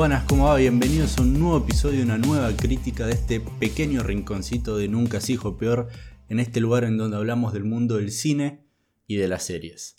Buenas, 0.00 0.24
¿cómo 0.24 0.46
va? 0.46 0.56
Bienvenidos 0.56 1.18
a 1.18 1.20
un 1.20 1.38
nuevo 1.38 1.58
episodio, 1.58 2.02
una 2.02 2.16
nueva 2.16 2.56
crítica 2.56 3.06
de 3.06 3.12
este 3.12 3.38
pequeño 3.38 4.02
rinconcito 4.02 4.78
de 4.78 4.88
Nunca 4.88 5.20
se 5.20 5.34
hijo 5.34 5.58
peor, 5.58 5.88
en 6.30 6.40
este 6.40 6.60
lugar 6.60 6.84
en 6.84 6.96
donde 6.96 7.18
hablamos 7.18 7.52
del 7.52 7.64
mundo 7.64 7.96
del 7.96 8.10
cine 8.10 8.64
y 9.06 9.16
de 9.16 9.28
las 9.28 9.42
series. 9.42 9.96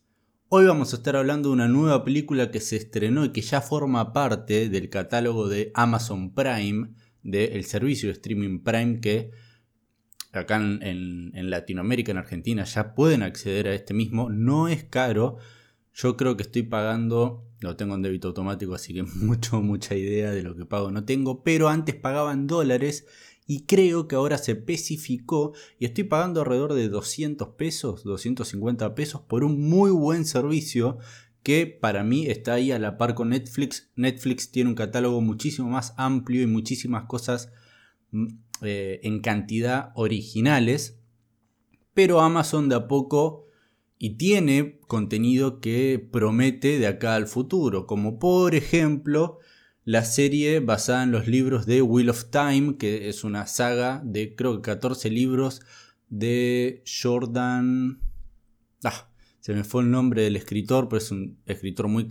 Hoy 0.49 0.65
vamos 0.65 0.91
a 0.91 0.95
estar 0.95 1.15
hablando 1.15 1.49
de 1.49 1.53
una 1.53 1.67
nueva 1.67 2.03
película 2.03 2.49
que 2.49 2.61
se 2.61 2.77
estrenó 2.77 3.25
y 3.25 3.29
que 3.29 3.41
ya 3.41 3.61
forma 3.61 4.11
parte 4.11 4.69
del 4.69 4.89
catálogo 4.89 5.47
de 5.47 5.69
Amazon 5.75 6.33
Prime, 6.33 6.95
del 7.21 7.63
servicio 7.65 8.09
de 8.09 8.13
streaming 8.13 8.63
Prime 8.63 9.01
que 9.01 9.29
acá 10.31 10.55
en, 10.55 10.81
en 11.35 11.49
Latinoamérica, 11.51 12.11
en 12.11 12.17
Argentina, 12.17 12.63
ya 12.63 12.95
pueden 12.95 13.21
acceder 13.21 13.67
a 13.67 13.75
este 13.75 13.93
mismo. 13.93 14.31
No 14.31 14.67
es 14.67 14.83
caro, 14.83 15.37
yo 15.93 16.17
creo 16.17 16.37
que 16.37 16.41
estoy 16.41 16.63
pagando 16.63 17.50
lo 17.61 17.75
tengo 17.75 17.95
en 17.95 18.01
débito 18.01 18.27
automático, 18.27 18.73
así 18.73 18.93
que 18.93 19.03
mucho, 19.15 19.61
mucha 19.61 19.95
idea 19.95 20.31
de 20.31 20.43
lo 20.43 20.55
que 20.55 20.65
pago 20.65 20.91
no 20.91 21.05
tengo. 21.05 21.43
Pero 21.43 21.69
antes 21.69 21.95
pagaban 21.95 22.47
dólares 22.47 23.05
y 23.47 23.65
creo 23.65 24.07
que 24.07 24.15
ahora 24.15 24.37
se 24.37 24.53
especificó 24.53 25.53
y 25.79 25.85
estoy 25.85 26.03
pagando 26.03 26.41
alrededor 26.41 26.73
de 26.73 26.89
200 26.89 27.49
pesos, 27.49 28.03
250 28.03 28.95
pesos 28.95 29.21
por 29.21 29.43
un 29.43 29.69
muy 29.69 29.91
buen 29.91 30.25
servicio 30.25 30.97
que 31.43 31.65
para 31.67 32.03
mí 32.03 32.27
está 32.27 32.53
ahí 32.53 32.71
a 32.71 32.79
la 32.79 32.97
par 32.97 33.15
con 33.15 33.29
Netflix. 33.29 33.91
Netflix 33.95 34.51
tiene 34.51 34.69
un 34.69 34.75
catálogo 34.75 35.21
muchísimo 35.21 35.69
más 35.69 35.93
amplio 35.97 36.41
y 36.41 36.47
muchísimas 36.47 37.05
cosas 37.05 37.51
mm, 38.11 38.27
eh, 38.61 38.99
en 39.03 39.21
cantidad 39.21 39.91
originales. 39.95 40.99
Pero 41.93 42.21
Amazon 42.21 42.69
de 42.69 42.75
a 42.75 42.87
poco 42.87 43.47
y 44.03 44.15
tiene 44.15 44.79
contenido 44.87 45.59
que 45.59 46.03
promete 46.11 46.79
de 46.79 46.87
acá 46.87 47.13
al 47.13 47.27
futuro, 47.27 47.85
como 47.85 48.17
por 48.17 48.55
ejemplo 48.55 49.37
la 49.83 50.05
serie 50.05 50.59
basada 50.59 51.03
en 51.03 51.11
los 51.11 51.27
libros 51.27 51.67
de 51.67 51.83
Wheel 51.83 52.09
of 52.09 52.31
Time, 52.31 52.77
que 52.77 53.09
es 53.09 53.23
una 53.23 53.45
saga 53.45 54.01
de 54.03 54.35
creo 54.35 54.55
que 54.55 54.71
14 54.71 55.11
libros 55.11 55.61
de 56.09 56.83
Jordan... 56.83 58.01
Ah, 58.83 59.07
se 59.39 59.53
me 59.53 59.63
fue 59.63 59.83
el 59.83 59.91
nombre 59.91 60.23
del 60.23 60.35
escritor, 60.35 60.89
pero 60.89 60.97
es 60.97 61.11
un 61.11 61.37
escritor 61.45 61.87
muy 61.87 62.07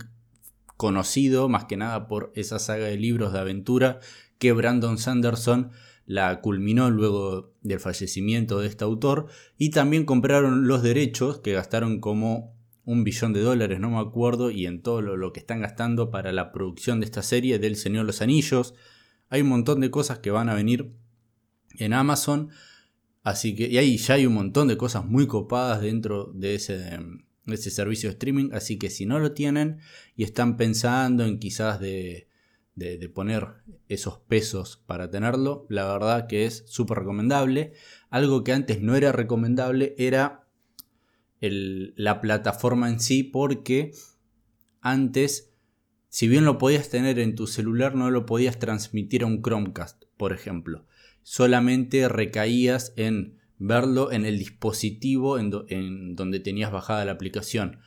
conocido, 0.77 1.49
más 1.49 1.65
que 1.65 1.75
nada 1.75 2.07
por 2.07 2.31
esa 2.35 2.59
saga 2.59 2.85
de 2.85 2.95
libros 2.95 3.33
de 3.33 3.39
aventura 3.39 3.99
que 4.37 4.53
Brandon 4.53 4.97
Sanderson 4.97 5.71
la 6.11 6.41
culminó 6.41 6.91
luego 6.91 7.53
del 7.61 7.79
fallecimiento 7.79 8.59
de 8.59 8.67
este 8.67 8.83
autor 8.83 9.27
y 9.57 9.69
también 9.69 10.03
compraron 10.03 10.67
los 10.67 10.83
derechos 10.83 11.39
que 11.39 11.53
gastaron 11.53 12.01
como 12.01 12.53
un 12.83 13.05
billón 13.05 13.31
de 13.31 13.39
dólares, 13.39 13.79
no 13.79 13.91
me 13.91 13.99
acuerdo, 13.99 14.51
y 14.51 14.65
en 14.65 14.81
todo 14.81 15.01
lo, 15.01 15.31
que 15.31 15.39
están 15.39 15.61
gastando 15.61 16.11
para 16.11 16.33
la 16.33 16.51
producción 16.51 16.99
de 16.99 17.05
esta 17.05 17.21
serie 17.21 17.59
del 17.59 17.77
Señor 17.77 18.05
los 18.05 18.21
Anillos. 18.21 18.73
Hay 19.29 19.41
un 19.41 19.47
montón 19.47 19.79
de 19.79 19.89
cosas 19.89 20.19
que 20.19 20.31
van 20.31 20.49
a 20.49 20.53
venir 20.53 20.91
en 21.77 21.93
Amazon, 21.93 22.49
así 23.23 23.55
que 23.55 23.67
y 23.67 23.77
ahí 23.77 23.95
ya 23.95 24.15
hay 24.15 24.25
un 24.25 24.33
montón 24.33 24.67
de 24.67 24.75
cosas 24.75 25.05
muy 25.05 25.27
copadas 25.27 25.81
dentro 25.81 26.33
de 26.33 26.55
ese, 26.55 26.73
de 27.45 27.55
ese 27.55 27.71
servicio 27.71 28.09
de 28.09 28.13
streaming, 28.15 28.49
así 28.51 28.77
que 28.77 28.89
si 28.89 29.05
no 29.05 29.17
lo 29.17 29.31
tienen 29.31 29.79
y 30.17 30.23
están 30.23 30.57
pensando 30.57 31.23
en 31.23 31.39
quizás 31.39 31.79
de 31.79 32.27
de, 32.75 33.09
poner 33.09 33.47
esos 33.89 34.19
pesos 34.19 34.81
para 34.85 35.09
tenerlo, 35.09 35.65
la 35.69 35.91
verdad 35.91 36.27
que 36.27 36.45
es 36.45 36.63
súper 36.67 36.99
recomendable. 36.99 37.73
Algo 38.09 38.43
que 38.43 38.53
antes 38.53 38.81
no 38.81 38.95
era 38.95 39.11
recomendable 39.11 39.95
era 39.97 40.47
la 41.39 42.21
plataforma 42.21 42.89
en 42.89 42.99
sí, 42.99 43.23
porque 43.23 43.91
antes, 44.79 45.53
si 46.09 46.27
bien 46.27 46.45
lo 46.45 46.57
podías 46.57 46.89
tener 46.89 47.19
en 47.19 47.35
tu 47.35 47.47
celular, 47.47 47.95
no 47.95 48.11
lo 48.11 48.25
podías 48.25 48.59
transmitir 48.59 49.23
a 49.23 49.27
un 49.27 49.41
Chromecast, 49.41 50.05
por 50.17 50.33
ejemplo. 50.33 50.85
Solamente 51.23 52.07
recaías 52.09 52.93
en 52.95 53.39
verlo 53.57 54.11
en 54.11 54.25
el 54.25 54.39
dispositivo 54.39 55.37
en, 55.37 55.51
en 55.67 56.15
donde 56.15 56.39
tenías 56.39 56.71
bajada 56.71 57.05
la 57.05 57.11
aplicación. 57.11 57.79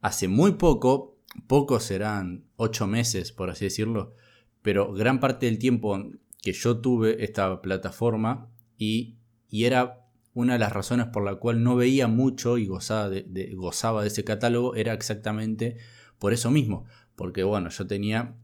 Hace 0.00 0.28
muy 0.28 0.52
poco 0.52 1.15
pocos 1.46 1.84
serán 1.84 2.44
ocho 2.56 2.86
meses, 2.86 3.32
por 3.32 3.50
así 3.50 3.66
decirlo, 3.66 4.14
pero 4.62 4.92
gran 4.92 5.20
parte 5.20 5.46
del 5.46 5.58
tiempo 5.58 6.10
que 6.42 6.52
yo 6.52 6.78
tuve 6.78 7.24
esta 7.24 7.60
plataforma 7.60 8.50
y, 8.78 9.18
era 9.50 10.06
una 10.34 10.52
de 10.52 10.58
las 10.58 10.72
razones 10.72 11.06
por 11.06 11.24
la 11.24 11.36
cual 11.36 11.62
no 11.62 11.76
veía 11.76 12.08
mucho 12.08 12.58
y 12.58 12.66
gozaba 12.66 13.08
de, 13.08 13.54
gozaba 13.54 14.02
de 14.02 14.08
ese 14.08 14.22
catálogo 14.22 14.74
era 14.74 14.92
exactamente 14.92 15.78
por 16.18 16.32
eso 16.32 16.50
mismo, 16.50 16.84
porque 17.14 17.42
bueno, 17.42 17.70
yo 17.70 17.86
tenía 17.86 18.36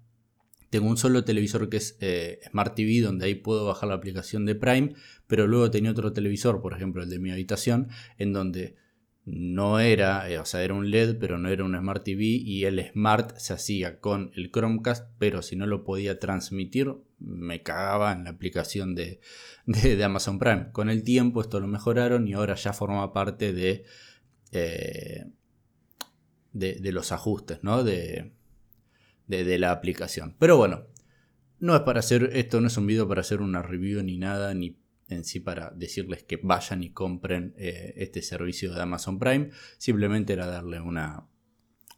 tengo 0.70 0.88
un 0.88 0.96
solo 0.96 1.22
televisor 1.22 1.68
que 1.68 1.76
es 1.76 1.98
eh, 2.00 2.40
Smart 2.48 2.74
TV, 2.74 3.02
donde 3.02 3.26
ahí 3.26 3.34
puedo 3.34 3.66
bajar 3.66 3.90
la 3.90 3.94
aplicación 3.94 4.46
de 4.46 4.54
Prime, 4.54 4.94
pero 5.26 5.46
luego 5.46 5.70
tenía 5.70 5.90
otro 5.90 6.14
televisor, 6.14 6.62
por 6.62 6.72
ejemplo 6.72 7.02
el 7.02 7.10
de 7.10 7.18
mi 7.18 7.30
habitación, 7.30 7.88
en 8.16 8.32
donde 8.32 8.76
no 9.24 9.78
era, 9.78 10.28
eh, 10.28 10.38
o 10.38 10.44
sea, 10.44 10.62
era 10.62 10.74
un 10.74 10.90
LED, 10.90 11.18
pero 11.18 11.38
no 11.38 11.48
era 11.48 11.64
un 11.64 11.76
Smart 11.76 12.02
TV 12.02 12.24
y 12.24 12.64
el 12.64 12.90
Smart 12.90 13.36
se 13.36 13.52
hacía 13.52 14.00
con 14.00 14.32
el 14.34 14.50
Chromecast, 14.50 15.08
pero 15.18 15.42
si 15.42 15.54
no 15.54 15.66
lo 15.66 15.84
podía 15.84 16.18
transmitir, 16.18 16.92
me 17.20 17.62
cagaba 17.62 18.12
en 18.12 18.24
la 18.24 18.30
aplicación 18.30 18.96
de, 18.96 19.20
Amazon 20.04 20.38
Prime. 20.38 20.70
Con 20.72 20.90
el 20.90 21.04
tiempo 21.04 21.40
esto 21.40 21.60
lo 21.60 21.68
mejoraron 21.68 22.26
y 22.26 22.32
ahora 22.32 22.56
ya 22.56 22.72
forma 22.72 23.12
parte 23.12 23.52
de, 23.52 23.84
eh, 24.50 25.26
de, 26.52 26.92
los 26.92 27.12
ajustes, 27.12 27.60
¿no? 27.62 27.84
De, 27.84 28.32
de, 29.28 29.58
la 29.58 29.70
aplicación. 29.70 30.34
Pero 30.40 30.56
bueno, 30.56 30.86
no 31.60 31.76
es 31.76 31.82
para 31.82 32.00
hacer, 32.00 32.30
esto 32.32 32.60
no 32.60 32.66
es 32.66 32.76
un 32.76 32.88
video 32.88 33.06
para 33.06 33.20
hacer 33.20 33.40
una 33.40 33.62
review 33.62 34.02
ni 34.02 34.18
nada, 34.18 34.52
ni 34.52 34.81
en 35.08 35.24
sí 35.24 35.40
para 35.40 35.70
decirles 35.70 36.22
que 36.22 36.38
vayan 36.42 36.82
y 36.82 36.90
compren 36.90 37.54
eh, 37.56 37.94
este 37.96 38.22
servicio 38.22 38.72
de 38.72 38.82
Amazon 38.82 39.18
Prime. 39.18 39.50
Simplemente 39.78 40.32
era 40.32 40.62
una, 40.82 41.26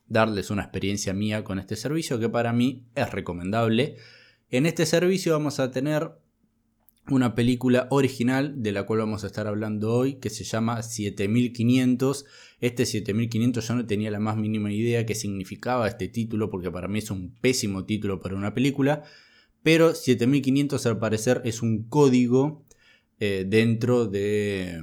darles 0.06 0.50
una 0.50 0.62
experiencia 0.62 1.12
mía 1.12 1.44
con 1.44 1.58
este 1.58 1.76
servicio 1.76 2.18
que 2.18 2.28
para 2.28 2.52
mí 2.52 2.86
es 2.94 3.10
recomendable. 3.10 3.96
En 4.50 4.66
este 4.66 4.86
servicio 4.86 5.32
vamos 5.32 5.60
a 5.60 5.70
tener 5.70 6.12
una 7.10 7.34
película 7.34 7.86
original 7.90 8.62
de 8.62 8.72
la 8.72 8.84
cual 8.84 9.00
vamos 9.00 9.24
a 9.24 9.26
estar 9.26 9.46
hablando 9.46 9.92
hoy 9.92 10.14
que 10.14 10.30
se 10.30 10.44
llama 10.44 10.82
7500. 10.82 12.24
Este 12.60 12.86
7500 12.86 13.68
yo 13.68 13.74
no 13.74 13.86
tenía 13.86 14.10
la 14.10 14.20
más 14.20 14.36
mínima 14.36 14.72
idea 14.72 15.04
qué 15.04 15.14
significaba 15.14 15.86
este 15.86 16.08
título 16.08 16.50
porque 16.50 16.70
para 16.70 16.88
mí 16.88 17.00
es 17.00 17.10
un 17.10 17.34
pésimo 17.40 17.84
título 17.84 18.20
para 18.20 18.36
una 18.36 18.54
película. 18.54 19.02
Pero 19.62 19.94
7500 19.94 20.86
al 20.86 20.98
parecer 20.98 21.42
es 21.44 21.62
un 21.62 21.84
código 21.84 22.63
eh, 23.26 23.46
dentro 23.46 24.04
de 24.04 24.82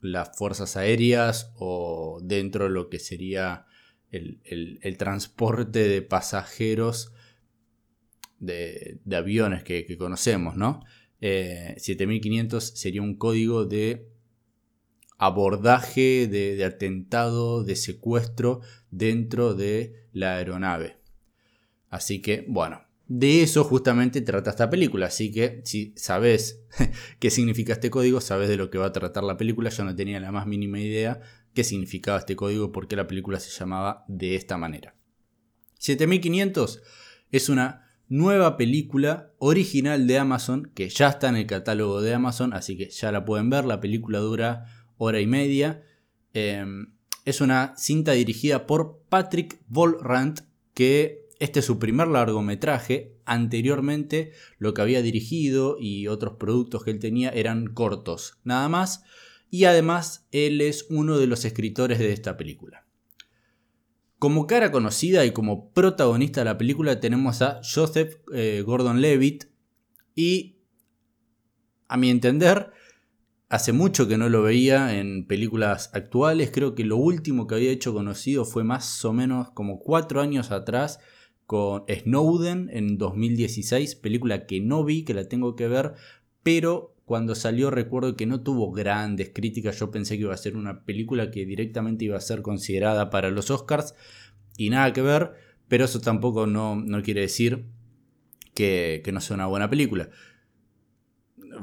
las 0.00 0.36
fuerzas 0.36 0.76
aéreas 0.76 1.52
o 1.54 2.18
dentro 2.20 2.64
de 2.64 2.70
lo 2.70 2.90
que 2.90 2.98
sería 2.98 3.66
el, 4.10 4.96
transporte 4.98 5.86
de 5.86 6.02
pasajeros 6.02 7.12
de, 8.40 8.98
aviones 9.14 9.62
que, 9.62 9.96
conocemos, 9.96 10.56
¿no? 10.56 10.80
7500 11.20 12.64
eh, 12.72 12.76
sería 12.76 13.02
un 13.02 13.16
código 13.16 13.66
de 13.66 14.08
abordaje, 15.16 16.26
de, 16.26 16.64
atentado, 16.64 17.62
de 17.62 17.76
secuestro 17.76 18.62
dentro 18.90 19.54
de 19.54 20.08
la 20.12 20.38
aeronave. 20.38 20.96
Así 21.88 22.20
que, 22.20 22.44
bueno, 22.48 22.82
de 23.06 23.42
eso 23.42 23.64
justamente 23.64 24.22
trata 24.22 24.50
esta 24.50 24.70
película, 24.70 25.06
así 25.06 25.30
que 25.30 25.60
si 25.64 25.92
sabes 25.96 26.62
qué 27.18 27.30
significa 27.30 27.74
este 27.74 27.90
código, 27.90 28.20
sabes 28.20 28.48
de 28.48 28.56
lo 28.56 28.70
que 28.70 28.78
va 28.78 28.86
a 28.86 28.92
tratar 28.92 29.24
la 29.24 29.36
película. 29.36 29.70
Yo 29.70 29.84
no 29.84 29.94
tenía 29.94 30.20
la 30.20 30.32
más 30.32 30.46
mínima 30.46 30.80
idea 30.80 31.20
qué 31.52 31.64
significaba 31.64 32.18
este 32.18 32.36
código, 32.36 32.72
porque 32.72 32.96
la 32.96 33.06
película 33.06 33.40
se 33.40 33.50
llamaba 33.50 34.04
de 34.08 34.34
esta 34.34 34.56
manera. 34.56 34.94
7500 35.78 36.82
es 37.30 37.48
una 37.48 37.84
nueva 38.08 38.56
película 38.56 39.32
original 39.38 40.06
de 40.06 40.18
Amazon 40.18 40.70
que 40.74 40.88
ya 40.88 41.08
está 41.08 41.28
en 41.28 41.36
el 41.36 41.46
catálogo 41.46 42.00
de 42.00 42.14
Amazon, 42.14 42.52
así 42.52 42.76
que 42.76 42.88
ya 42.88 43.12
la 43.12 43.24
pueden 43.24 43.50
ver. 43.50 43.64
La 43.64 43.80
película 43.80 44.18
dura 44.18 44.66
hora 44.96 45.20
y 45.20 45.26
media. 45.26 45.82
Em, 46.32 46.94
es 47.24 47.40
una 47.40 47.74
cinta 47.76 48.12
dirigida 48.12 48.66
por 48.66 49.02
Patrick 49.08 49.60
Volrant 49.68 50.40
que 50.74 51.23
este 51.40 51.60
es 51.60 51.66
su 51.66 51.78
primer 51.78 52.08
largometraje. 52.08 53.16
Anteriormente 53.24 54.32
lo 54.58 54.74
que 54.74 54.82
había 54.82 55.02
dirigido 55.02 55.76
y 55.78 56.08
otros 56.08 56.34
productos 56.38 56.84
que 56.84 56.90
él 56.90 56.98
tenía 56.98 57.30
eran 57.30 57.66
cortos, 57.66 58.38
nada 58.44 58.68
más. 58.68 59.04
Y 59.50 59.64
además 59.64 60.26
él 60.32 60.60
es 60.60 60.86
uno 60.90 61.18
de 61.18 61.26
los 61.26 61.44
escritores 61.44 61.98
de 61.98 62.12
esta 62.12 62.36
película. 62.36 62.86
Como 64.18 64.46
cara 64.46 64.72
conocida 64.72 65.24
y 65.24 65.32
como 65.32 65.70
protagonista 65.72 66.40
de 66.40 66.46
la 66.46 66.58
película 66.58 66.98
tenemos 67.00 67.42
a 67.42 67.60
Joseph 67.62 68.16
eh, 68.32 68.62
Gordon-Levitt 68.64 69.44
y 70.14 70.56
a 71.88 71.96
mi 71.96 72.10
entender 72.10 72.72
hace 73.48 73.72
mucho 73.72 74.08
que 74.08 74.18
no 74.18 74.28
lo 74.28 74.42
veía 74.42 74.98
en 74.98 75.26
películas 75.26 75.90
actuales, 75.92 76.50
creo 76.52 76.74
que 76.74 76.84
lo 76.84 76.96
último 76.96 77.46
que 77.46 77.54
había 77.54 77.70
hecho 77.70 77.92
conocido 77.92 78.44
fue 78.44 78.64
más 78.64 79.04
o 79.04 79.12
menos 79.12 79.50
como 79.50 79.78
cuatro 79.78 80.20
años 80.20 80.50
atrás 80.50 80.98
con 81.46 81.84
Snowden 81.88 82.70
en 82.72 82.98
2016, 82.98 83.96
película 83.96 84.46
que 84.46 84.60
no 84.60 84.84
vi, 84.84 85.04
que 85.04 85.14
la 85.14 85.28
tengo 85.28 85.56
que 85.56 85.68
ver, 85.68 85.94
pero 86.42 86.94
cuando 87.04 87.34
salió 87.34 87.70
recuerdo 87.70 88.16
que 88.16 88.26
no 88.26 88.40
tuvo 88.40 88.72
grandes 88.72 89.30
críticas, 89.34 89.78
yo 89.78 89.90
pensé 89.90 90.16
que 90.16 90.22
iba 90.22 90.34
a 90.34 90.38
ser 90.38 90.56
una 90.56 90.84
película 90.84 91.30
que 91.30 91.44
directamente 91.44 92.06
iba 92.06 92.16
a 92.16 92.20
ser 92.20 92.40
considerada 92.40 93.10
para 93.10 93.30
los 93.30 93.50
Oscars 93.50 93.94
y 94.56 94.70
nada 94.70 94.92
que 94.92 95.02
ver, 95.02 95.32
pero 95.68 95.84
eso 95.84 96.00
tampoco 96.00 96.46
no, 96.46 96.76
no 96.76 97.02
quiere 97.02 97.20
decir 97.20 97.66
que, 98.54 99.02
que 99.04 99.12
no 99.12 99.20
sea 99.20 99.36
una 99.36 99.46
buena 99.46 99.68
película. 99.68 100.08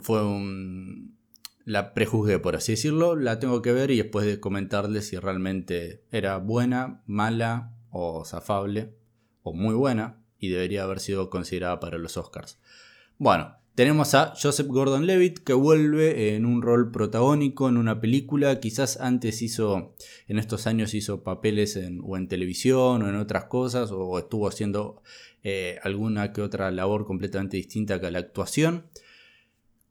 Fue 0.01 0.23
un, 0.23 1.17
la 1.65 1.95
prejuzgué, 1.95 2.37
por 2.37 2.55
así 2.55 2.73
decirlo, 2.73 3.15
la 3.15 3.39
tengo 3.39 3.63
que 3.63 3.71
ver 3.71 3.89
y 3.89 3.97
después 3.97 4.27
de 4.27 4.39
comentarle 4.39 5.01
si 5.01 5.17
realmente 5.17 6.03
era 6.11 6.37
buena, 6.37 7.01
mala 7.07 7.75
o 7.89 8.23
zafable 8.25 9.00
o 9.43 9.53
muy 9.53 9.75
buena 9.75 10.21
y 10.39 10.49
debería 10.49 10.83
haber 10.83 10.99
sido 10.99 11.29
considerada 11.29 11.79
para 11.79 11.97
los 11.97 12.17
Oscars. 12.17 12.59
Bueno, 13.17 13.55
tenemos 13.75 14.13
a 14.15 14.33
Joseph 14.35 14.67
Gordon-Levitt 14.67 15.39
que 15.39 15.53
vuelve 15.53 16.35
en 16.35 16.45
un 16.45 16.61
rol 16.61 16.91
protagónico 16.91 17.69
en 17.69 17.77
una 17.77 18.01
película. 18.01 18.59
Quizás 18.59 18.99
antes 18.99 19.41
hizo, 19.41 19.95
en 20.27 20.39
estos 20.39 20.67
años 20.67 20.93
hizo 20.93 21.23
papeles 21.23 21.77
en, 21.77 22.01
o 22.03 22.17
en 22.17 22.27
televisión 22.27 23.01
o 23.01 23.07
en 23.07 23.15
otras 23.15 23.45
cosas 23.45 23.91
o 23.91 24.19
estuvo 24.19 24.47
haciendo 24.47 25.01
eh, 25.43 25.79
alguna 25.83 26.33
que 26.33 26.41
otra 26.41 26.69
labor 26.69 27.05
completamente 27.05 27.57
distinta 27.57 28.01
que 28.01 28.11
la 28.11 28.19
actuación. 28.19 28.87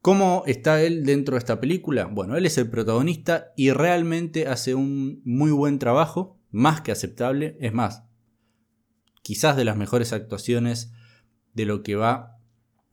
¿Cómo 0.03 0.45
está 0.47 0.83
él 0.83 1.05
dentro 1.05 1.35
de 1.35 1.39
esta 1.39 1.61
película? 1.61 2.05
Bueno, 2.07 2.37
él 2.37 2.47
es 2.47 2.59
el 2.59 2.71
protagonista 2.71 3.53
y 3.57 3.71
realmente 3.71 4.47
hace 4.47 4.75
un 4.75 5.21
muy 5.25 5.51
buen 5.51 5.79
trabajo, 5.79 6.39
más 6.51 6.81
que 6.81 6.93
aceptable. 6.93 7.57
Es 7.61 7.73
más, 7.73 8.05
quizás 9.31 9.57
de 9.57 9.65
las 9.65 9.77
mejores 9.77 10.13
actuaciones 10.13 10.93
de 11.55 11.65
lo 11.65 11.85
que 11.85 11.95
va, 11.95 12.41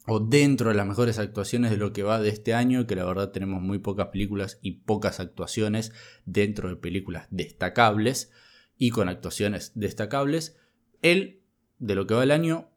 o 0.06 0.20
dentro 0.20 0.70
de 0.70 0.76
las 0.76 0.86
mejores 0.86 1.18
actuaciones 1.18 1.72
de 1.72 1.78
lo 1.78 1.94
que 1.94 2.04
va 2.04 2.22
de 2.22 2.30
este 2.30 2.54
año, 2.54 2.86
que 2.86 2.96
la 2.96 3.06
verdad 3.06 3.32
tenemos 3.32 3.60
muy 3.60 3.80
pocas 3.80 4.10
películas 4.10 4.60
y 4.62 4.82
pocas 4.82 5.20
actuaciones 5.20 5.94
dentro 6.26 6.70
de 6.70 6.76
películas 6.76 7.26
destacables 7.32 8.32
y 8.78 8.92
con 8.92 9.10
actuaciones 9.10 9.72
destacables. 9.74 10.56
Él, 11.02 11.42
de 11.80 11.96
lo 11.96 12.06
que 12.06 12.14
va 12.14 12.22
el 12.22 12.30
año, 12.30 12.70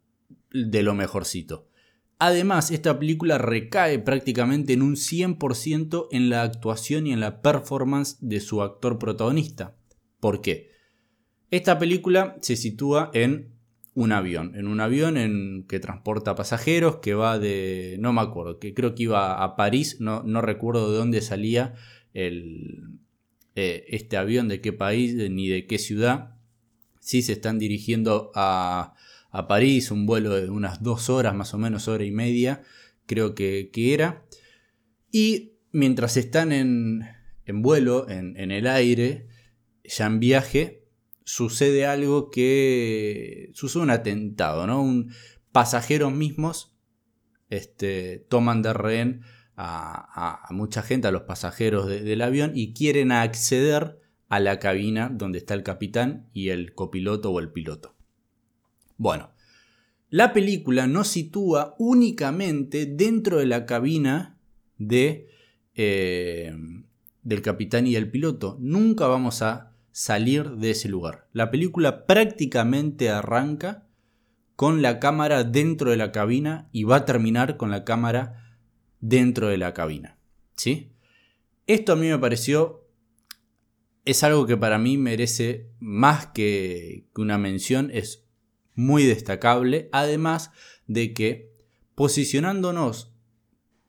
de 0.52 0.82
lo 0.82 0.94
mejorcito. 0.94 1.68
Además, 2.18 2.70
esta 2.70 2.98
película 2.98 3.36
recae 3.36 3.98
prácticamente 3.98 4.72
en 4.72 4.80
un 4.80 4.96
100% 4.96 6.08
en 6.12 6.30
la 6.30 6.44
actuación 6.44 7.06
y 7.06 7.12
en 7.12 7.20
la 7.20 7.42
performance 7.42 8.16
de 8.22 8.40
su 8.40 8.62
actor 8.62 8.98
protagonista. 8.98 9.76
¿Por 10.18 10.40
qué? 10.40 10.69
Esta 11.50 11.78
película 11.78 12.36
se 12.40 12.56
sitúa 12.56 13.10
en 13.12 13.50
un 13.94 14.12
avión, 14.12 14.54
en 14.54 14.68
un 14.68 14.80
avión 14.80 15.16
en 15.16 15.64
que 15.68 15.80
transporta 15.80 16.36
pasajeros, 16.36 16.96
que 16.96 17.14
va 17.14 17.38
de, 17.38 17.96
no 17.98 18.12
me 18.12 18.20
acuerdo, 18.20 18.58
que 18.58 18.72
creo 18.72 18.94
que 18.94 19.04
iba 19.04 19.42
a 19.42 19.56
París, 19.56 19.96
no, 20.00 20.22
recuerdo 20.40 20.92
de 20.92 20.98
dónde 20.98 21.20
salía 21.20 21.74
el, 22.14 22.84
eh, 23.56 23.84
este 23.88 24.16
avión, 24.16 24.46
de 24.46 24.60
qué 24.60 24.72
país 24.72 25.14
ni 25.14 25.48
de 25.48 25.66
qué 25.66 25.78
ciudad. 25.78 26.36
Sí 27.00 27.22
se 27.22 27.32
están 27.32 27.58
dirigiendo 27.58 28.30
a, 28.34 28.94
París, 29.48 29.90
un 29.90 30.06
vuelo 30.06 30.34
de 30.34 30.50
unas 30.50 30.82
dos 30.82 31.08
horas, 31.08 31.34
más 31.34 31.54
o 31.54 31.58
menos 31.58 31.86
hora 31.86 32.04
y 32.04 32.10
media, 32.10 32.62
creo 33.06 33.34
que, 33.34 33.70
era. 33.74 34.24
Y 35.12 35.52
mientras 35.72 36.16
están 36.16 36.52
en, 36.52 37.04
vuelo, 37.46 38.08
en, 38.08 38.36
el 38.50 38.66
aire, 38.66 39.28
ya 39.84 40.06
en 40.06 40.20
viaje, 40.20 40.79
sucede 41.24 41.86
algo 41.86 42.30
que 42.30 43.50
sucede 43.54 43.82
un 43.82 43.90
atentado, 43.90 44.66
¿no? 44.66 44.82
Un, 44.82 45.12
pasajeros 45.52 46.12
mismos 46.12 46.76
este, 47.48 48.24
toman 48.28 48.62
de 48.62 48.72
rehén 48.72 49.22
a, 49.56 50.46
mucha 50.52 50.82
gente, 50.82 51.08
a 51.08 51.12
los 51.12 51.22
pasajeros 51.22 51.86
del 51.86 52.22
avión, 52.22 52.52
y 52.54 52.72
quieren 52.72 53.12
acceder 53.12 54.00
a 54.30 54.40
la 54.40 54.58
cabina 54.58 55.10
donde 55.12 55.38
está 55.38 55.52
el 55.52 55.62
capitán 55.62 56.30
y 56.32 56.48
el 56.48 56.74
copiloto 56.74 57.30
o 57.30 57.40
el 57.40 57.50
piloto. 57.50 57.94
Bueno, 58.96 59.32
la 60.08 60.32
película 60.32 60.86
nos 60.86 61.08
sitúa 61.08 61.74
únicamente 61.78 62.86
dentro 62.86 63.38
de 63.38 63.46
la 63.46 63.66
cabina 63.66 64.38
de, 64.78 65.28
eh, 65.74 66.56
del 67.22 67.42
capitán 67.42 67.86
y 67.86 67.96
el 67.96 68.10
piloto. 68.10 68.56
Nunca 68.60 69.08
vamos 69.08 69.42
a 69.42 69.69
salir 70.00 70.52
de 70.52 70.70
ese 70.70 70.88
lugar. 70.88 71.28
La 71.34 71.50
película 71.50 72.06
prácticamente 72.06 73.10
arranca 73.10 73.86
con 74.56 74.80
la 74.80 74.98
cámara 74.98 75.44
dentro 75.44 75.90
de 75.90 75.98
la 75.98 76.10
cabina 76.10 76.70
y 76.72 76.84
va 76.84 76.96
a 76.96 77.04
terminar 77.04 77.58
con 77.58 77.70
la 77.70 77.84
cámara 77.84 78.56
dentro 79.00 79.48
de 79.48 79.58
la 79.58 79.74
cabina. 79.74 80.16
¿Sí? 80.56 80.94
Esto 81.66 81.92
a 81.92 81.96
mí 81.96 82.08
me 82.08 82.18
pareció 82.18 82.88
es 84.06 84.24
algo 84.24 84.46
que 84.46 84.56
para 84.56 84.78
mí 84.78 84.96
merece 84.96 85.68
más 85.80 86.28
que 86.28 87.06
una 87.14 87.36
mención, 87.36 87.90
es 87.92 88.24
muy 88.74 89.04
destacable, 89.04 89.90
además 89.92 90.50
de 90.86 91.12
que 91.12 91.52
posicionándonos 91.94 93.12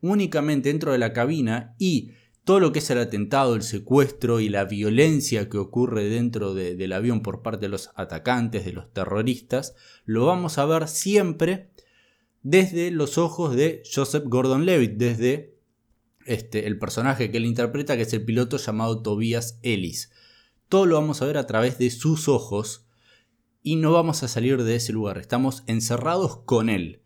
únicamente 0.01 0.67
dentro 0.67 0.91
de 0.91 0.97
la 0.97 1.13
cabina 1.13 1.73
y 1.79 2.11
todo 2.51 2.59
lo 2.59 2.73
que 2.73 2.79
es 2.79 2.89
el 2.89 2.97
atentado, 2.97 3.55
el 3.55 3.61
secuestro 3.61 4.41
y 4.41 4.49
la 4.49 4.65
violencia 4.65 5.47
que 5.47 5.57
ocurre 5.57 6.09
dentro 6.09 6.53
del 6.53 6.91
avión 6.91 7.21
por 7.21 7.41
parte 7.41 7.67
de 7.67 7.69
los 7.69 7.91
atacantes, 7.95 8.65
de 8.65 8.73
los 8.73 8.91
terroristas, 8.91 9.73
lo 10.03 10.25
vamos 10.25 10.57
a 10.57 10.65
ver 10.65 10.89
siempre 10.89 11.71
desde 12.43 12.91
los 12.91 13.17
ojos 13.17 13.55
de 13.55 13.83
Joseph 13.89 14.25
Gordon-Levitt, 14.25 14.97
desde 14.97 15.61
este, 16.25 16.67
el 16.67 16.77
personaje 16.77 17.31
que 17.31 17.37
él 17.37 17.45
interpreta, 17.45 17.95
que 17.95 18.03
es 18.03 18.11
el 18.11 18.25
piloto 18.25 18.57
llamado 18.57 19.01
Tobias 19.01 19.57
Ellis. 19.61 20.11
Todo 20.67 20.85
lo 20.85 20.95
vamos 20.95 21.21
a 21.21 21.27
ver 21.27 21.37
a 21.37 21.47
través 21.47 21.77
de 21.77 21.89
sus 21.89 22.27
ojos 22.27 22.85
y 23.63 23.77
no 23.77 23.93
vamos 23.93 24.23
a 24.23 24.27
salir 24.27 24.61
de 24.61 24.75
ese 24.75 24.91
lugar, 24.91 25.19
estamos 25.19 25.63
encerrados 25.67 26.39
con 26.39 26.67
él. 26.67 27.01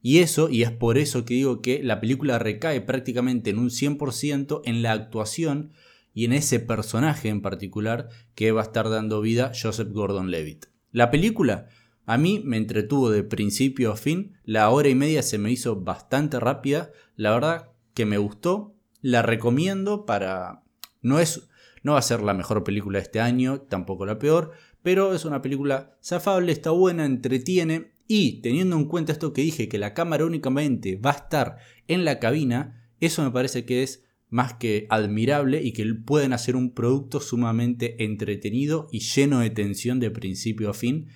Y 0.00 0.18
eso, 0.18 0.48
y 0.48 0.62
es 0.62 0.70
por 0.70 0.98
eso 0.98 1.24
que 1.24 1.34
digo 1.34 1.60
que 1.60 1.82
la 1.82 2.00
película 2.00 2.38
recae 2.38 2.80
prácticamente 2.80 3.50
en 3.50 3.58
un 3.58 3.70
100% 3.70 4.62
en 4.64 4.82
la 4.82 4.92
actuación 4.92 5.72
y 6.14 6.24
en 6.24 6.32
ese 6.32 6.60
personaje 6.60 7.28
en 7.28 7.42
particular 7.42 8.08
que 8.34 8.52
va 8.52 8.60
a 8.60 8.64
estar 8.64 8.88
dando 8.88 9.20
vida 9.20 9.52
Joseph 9.60 9.92
Gordon-Levitt. 9.92 10.66
La 10.92 11.10
película 11.10 11.68
a 12.06 12.16
mí 12.16 12.40
me 12.42 12.56
entretuvo 12.56 13.10
de 13.10 13.22
principio 13.22 13.92
a 13.92 13.96
fin, 13.96 14.38
la 14.44 14.70
hora 14.70 14.88
y 14.88 14.94
media 14.94 15.22
se 15.22 15.36
me 15.36 15.50
hizo 15.50 15.76
bastante 15.76 16.40
rápida, 16.40 16.90
la 17.16 17.32
verdad 17.32 17.72
que 17.92 18.06
me 18.06 18.16
gustó, 18.16 18.74
la 19.02 19.20
recomiendo 19.20 20.06
para... 20.06 20.62
No 21.02 21.20
es... 21.20 21.48
No 21.82 21.92
va 21.92 21.98
a 21.98 22.02
ser 22.02 22.22
la 22.22 22.34
mejor 22.34 22.64
película 22.64 22.98
de 22.98 23.02
este 23.04 23.20
año, 23.20 23.60
tampoco 23.60 24.06
la 24.06 24.18
peor, 24.18 24.52
pero 24.82 25.14
es 25.14 25.24
una 25.24 25.42
película 25.42 25.96
zafable, 26.02 26.52
está 26.52 26.70
buena, 26.70 27.04
entretiene 27.04 27.92
y 28.06 28.40
teniendo 28.40 28.76
en 28.76 28.86
cuenta 28.86 29.12
esto 29.12 29.32
que 29.32 29.42
dije, 29.42 29.68
que 29.68 29.78
la 29.78 29.94
cámara 29.94 30.24
únicamente 30.24 30.96
va 30.96 31.10
a 31.10 31.16
estar 31.16 31.58
en 31.86 32.04
la 32.04 32.18
cabina, 32.18 32.90
eso 33.00 33.22
me 33.22 33.30
parece 33.30 33.64
que 33.64 33.82
es 33.82 34.04
más 34.30 34.54
que 34.54 34.86
admirable 34.90 35.62
y 35.62 35.72
que 35.72 35.84
pueden 35.94 36.32
hacer 36.32 36.56
un 36.56 36.72
producto 36.72 37.20
sumamente 37.20 38.04
entretenido 38.04 38.88
y 38.92 39.00
lleno 39.00 39.40
de 39.40 39.50
tensión 39.50 40.00
de 40.00 40.10
principio 40.10 40.70
a 40.70 40.74
fin. 40.74 41.08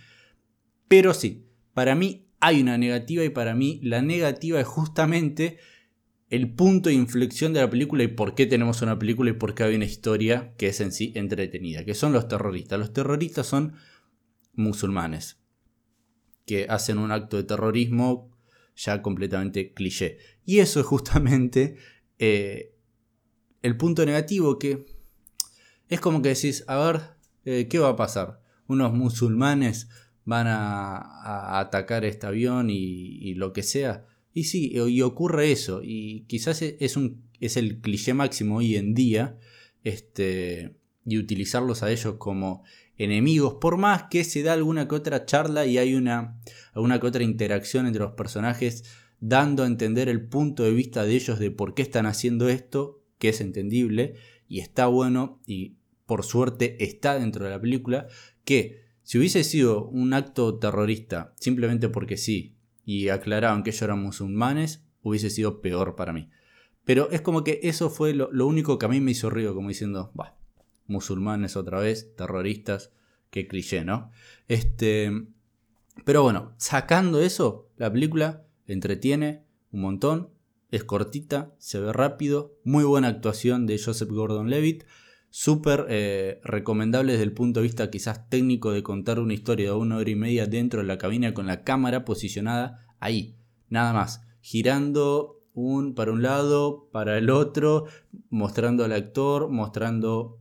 Pero 0.88 1.14
sí, 1.14 1.46
para 1.74 1.94
mí 1.94 2.26
hay 2.40 2.60
una 2.60 2.78
negativa 2.78 3.24
y 3.24 3.30
para 3.30 3.54
mí 3.54 3.80
la 3.82 4.02
negativa 4.02 4.60
es 4.60 4.66
justamente 4.66 5.58
el 6.32 6.50
punto 6.54 6.88
de 6.88 6.94
inflexión 6.94 7.52
de 7.52 7.60
la 7.60 7.68
película 7.68 8.04
y 8.04 8.08
por 8.08 8.34
qué 8.34 8.46
tenemos 8.46 8.80
una 8.80 8.98
película 8.98 9.28
y 9.28 9.34
por 9.34 9.54
qué 9.54 9.64
hay 9.64 9.74
una 9.74 9.84
historia 9.84 10.54
que 10.56 10.68
es 10.68 10.80
en 10.80 10.90
sí 10.90 11.12
entretenida, 11.14 11.84
que 11.84 11.92
son 11.92 12.14
los 12.14 12.26
terroristas. 12.26 12.78
Los 12.78 12.94
terroristas 12.94 13.46
son 13.46 13.74
musulmanes 14.54 15.36
que 16.46 16.64
hacen 16.70 16.96
un 16.96 17.12
acto 17.12 17.36
de 17.36 17.44
terrorismo 17.44 18.34
ya 18.74 19.02
completamente 19.02 19.74
cliché. 19.74 20.16
Y 20.46 20.60
eso 20.60 20.80
es 20.80 20.86
justamente 20.86 21.76
eh, 22.18 22.78
el 23.60 23.76
punto 23.76 24.06
negativo 24.06 24.58
que 24.58 24.86
es 25.90 26.00
como 26.00 26.22
que 26.22 26.30
decís, 26.30 26.64
a 26.66 26.78
ver, 26.78 27.02
eh, 27.44 27.68
¿qué 27.68 27.78
va 27.78 27.90
a 27.90 27.96
pasar? 27.96 28.40
Unos 28.68 28.94
musulmanes 28.94 29.90
van 30.24 30.46
a, 30.46 31.58
atacar 31.60 32.06
este 32.06 32.26
avión 32.26 32.70
y 32.70 33.34
lo 33.34 33.52
que 33.52 33.62
sea. 33.62 34.06
Y 34.34 34.44
sí, 34.44 34.72
y 34.72 35.02
ocurre 35.02 35.52
eso, 35.52 35.82
y 35.82 36.24
quizás 36.26 36.62
e, 36.62 36.76
es, 36.80 36.96
un, 36.96 37.22
es 37.40 37.56
el 37.56 37.80
cliché 37.80 38.14
máximo 38.14 38.56
hoy 38.58 38.76
en 38.76 38.94
día, 38.94 39.38
este, 39.84 40.76
y 41.04 41.18
utilizarlos 41.18 41.82
a 41.82 41.90
ellos 41.90 42.14
como 42.18 42.62
enemigos, 42.96 43.54
por 43.60 43.76
más 43.76 44.04
que 44.04 44.24
se 44.24 44.42
da 44.42 44.52
alguna 44.52 44.88
que 44.88 44.94
otra 44.94 45.26
charla 45.26 45.66
y 45.66 45.78
hay 45.78 45.94
una, 45.94 46.40
alguna 46.72 47.00
que 47.00 47.06
otra 47.06 47.22
interacción 47.22 47.86
entre 47.86 48.02
los 48.02 48.12
personajes, 48.12 48.84
dando 49.20 49.62
a 49.62 49.66
entender 49.66 50.08
el 50.08 50.26
punto 50.26 50.62
de 50.62 50.72
vista 50.72 51.04
de 51.04 51.14
ellos 51.14 51.38
de 51.38 51.50
por 51.50 51.74
qué 51.74 51.82
están 51.82 52.06
haciendo 52.06 52.48
esto, 52.48 53.02
que 53.18 53.28
es 53.28 53.40
entendible, 53.40 54.14
y 54.48 54.60
está 54.60 54.86
bueno, 54.86 55.40
y 55.46 55.76
por 56.06 56.24
suerte 56.24 56.82
está 56.84 57.18
dentro 57.18 57.44
de 57.44 57.50
la 57.50 57.60
película, 57.60 58.06
que 58.44 58.82
Si 59.04 59.18
hubiese 59.18 59.42
sido 59.42 59.86
un 59.88 60.14
acto 60.14 60.58
terrorista 60.58 61.34
simplemente 61.38 61.88
porque 61.88 62.16
sí, 62.16 62.54
y 62.84 63.08
aclaraban 63.08 63.62
que 63.62 63.70
ellos 63.70 63.82
eran 63.82 64.02
musulmanes, 64.02 64.84
hubiese 65.02 65.30
sido 65.30 65.60
peor 65.60 65.96
para 65.96 66.12
mí. 66.12 66.30
Pero 66.84 67.10
es 67.10 67.20
como 67.20 67.44
que 67.44 67.60
eso 67.62 67.90
fue 67.90 68.12
lo, 68.12 68.28
único 68.46 68.78
que 68.78 68.86
a 68.86 68.88
mí 68.88 69.00
me 69.00 69.12
hizo 69.12 69.30
ruido, 69.30 69.54
como 69.54 69.68
diciendo, 69.68 70.12
va, 70.18 70.36
musulmanes 70.86 71.56
otra 71.56 71.78
vez, 71.80 72.14
terroristas, 72.16 72.92
qué 73.30 73.46
cliché, 73.46 73.84
¿no? 73.84 74.10
Este, 74.48 75.10
pero 76.04 76.22
bueno, 76.22 76.54
sacando 76.58 77.20
eso, 77.20 77.70
la 77.76 77.92
película 77.92 78.44
entretiene 78.66 79.44
un 79.70 79.82
montón, 79.82 80.30
es 80.70 80.84
cortita, 80.84 81.54
se 81.58 81.78
ve 81.78 81.92
rápido, 81.92 82.58
muy 82.64 82.84
buena 82.84 83.08
actuación 83.08 83.66
de 83.66 83.78
Joseph 83.78 84.08
Gordon-Levitt, 84.08 84.84
súper 85.32 85.86
eh, 85.88 86.40
recomendable 86.44 87.12
desde 87.12 87.24
el 87.24 87.32
punto 87.32 87.60
de 87.60 87.64
vista 87.64 87.90
quizás 87.90 88.28
técnico 88.28 88.70
de 88.70 88.82
contar 88.82 89.18
una 89.18 89.32
historia 89.32 89.70
de 89.70 89.76
una 89.76 89.96
hora 89.96 90.10
y 90.10 90.14
media 90.14 90.46
dentro 90.46 90.82
de 90.82 90.86
la 90.86 90.98
cabina 90.98 91.32
con 91.32 91.46
la 91.46 91.64
cámara 91.64 92.04
posicionada 92.04 92.86
ahí, 93.00 93.34
nada 93.70 93.94
más, 93.94 94.20
girando 94.42 95.40
un, 95.54 95.94
para 95.94 96.12
un 96.12 96.22
lado, 96.22 96.90
para 96.92 97.16
el 97.16 97.30
otro, 97.30 97.86
mostrando 98.28 98.84
al 98.84 98.92
actor, 98.92 99.48
mostrando 99.48 100.38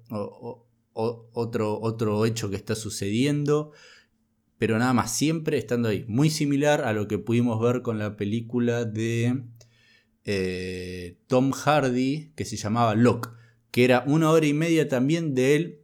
otro, 0.92 1.80
otro 1.80 2.26
hecho 2.26 2.50
que 2.50 2.58
está 2.58 2.76
sucediendo, 2.76 3.72
pero 4.58 4.78
nada 4.78 4.92
más, 4.92 5.16
siempre 5.16 5.58
estando 5.58 5.88
ahí. 5.88 6.04
Muy 6.10 6.30
similar 6.30 6.84
a 6.84 6.92
lo 6.92 7.08
que 7.08 7.18
pudimos 7.18 7.62
ver 7.62 7.82
con 7.82 7.98
la 7.98 8.18
película 8.18 8.84
de 8.84 9.46
eh, 10.26 11.18
Tom 11.28 11.52
Hardy, 11.52 12.34
que 12.36 12.44
se 12.44 12.58
llamaba 12.58 12.94
Locke, 12.94 13.30
que 13.72 13.84
era 13.86 14.04
una 14.06 14.30
hora 14.30 14.46
y 14.46 14.54
media 14.54 14.88
también 14.88 15.34
de 15.34 15.56
él 15.56 15.82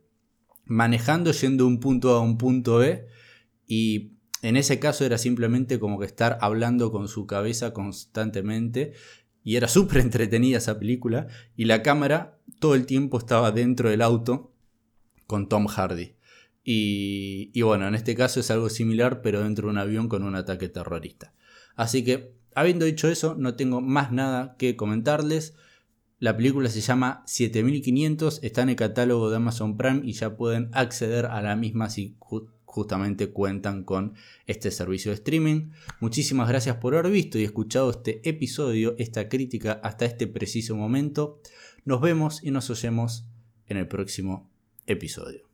manejando, 0.65 1.31
yendo 1.31 1.63
de 1.63 1.69
un 1.69 1.79
punto 1.79 2.15
A 2.15 2.19
a 2.19 2.21
un 2.21 2.37
punto 2.37 2.77
B, 2.77 3.07
y 3.65 4.17
en 4.41 4.55
ese 4.55 4.79
caso 4.79 5.05
era 5.05 5.17
simplemente 5.17 5.79
como 5.79 5.99
que 5.99 6.05
estar 6.05 6.37
hablando 6.41 6.91
con 6.91 7.07
su 7.07 7.25
cabeza 7.25 7.73
constantemente. 7.73 8.93
Y 9.43 9.55
era 9.55 9.67
súper 9.67 9.97
entretenida 10.01 10.57
esa 10.57 10.79
película. 10.79 11.27
Y 11.55 11.65
la 11.65 11.81
cámara 11.83 12.39
todo 12.59 12.75
el 12.75 12.85
tiempo 12.85 13.17
estaba 13.17 13.51
dentro 13.51 13.89
del 13.89 14.01
auto 14.01 14.53
con 15.25 15.49
Tom 15.49 15.67
Hardy. 15.67 16.15
Y, 16.63 17.49
y, 17.53 17.61
bueno, 17.61 17.87
en 17.87 17.95
este 17.95 18.13
caso 18.13 18.41
es 18.41 18.51
algo 18.51 18.69
similar, 18.69 19.21
pero 19.21 19.41
dentro 19.41 19.67
de 19.67 19.71
un 19.71 19.77
avión 19.77 20.09
con 20.09 20.23
un 20.23 20.35
ataque 20.35 20.67
terrorista. 20.67 21.33
Así 21.75 22.03
que, 22.03 22.33
habiendo 22.55 22.85
dicho 22.85 23.07
eso, 23.07 23.35
no 23.35 23.55
tengo 23.55 23.79
más 23.79 24.11
nada 24.11 24.55
que 24.57 24.75
comentarles. 24.75 25.55
La 26.19 26.35
película 26.35 26.67
se 26.69 26.81
llama 26.81 27.21
7500, 27.27 28.39
está 28.41 28.63
en 28.63 28.69
el 28.69 28.75
catálogo 28.75 29.29
de 29.29 29.35
Amazon 29.35 29.77
Prime 29.77 30.01
y 30.03 30.13
ya 30.13 30.35
pueden 30.35 30.69
acceder 30.73 31.27
a 31.27 31.43
la 31.43 31.55
misma 31.55 31.91
si 31.91 32.15
justamente 32.65 33.29
cuentan 33.29 33.83
con 33.83 34.15
este 34.47 34.71
servicio 34.71 35.11
de 35.11 35.15
streaming. 35.15 35.69
Muchísimas 35.99 36.49
gracias 36.49 36.77
por 36.77 36.95
haber 36.95 37.11
visto 37.11 37.37
y 37.37 37.43
escuchado 37.43 37.91
este 37.91 38.27
episodio, 38.27 38.95
esta 38.97 39.29
crítica 39.29 39.73
hasta 39.83 40.05
este 40.05 40.25
preciso 40.25 40.75
momento. 40.75 41.39
Nos 41.85 42.01
vemos 42.01 42.43
y 42.43 42.49
nos 42.49 42.69
oyemos 42.71 43.25
en 43.67 43.77
el 43.77 43.87
próximo 43.87 44.49
episodio. 44.87 45.46